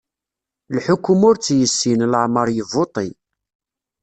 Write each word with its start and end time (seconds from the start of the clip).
Lḥukuma 0.75 1.25
ur 1.29 1.35
tt-yessin, 1.37 1.99
laɛmer 2.11 2.47
yebbuṭi. 2.51 3.07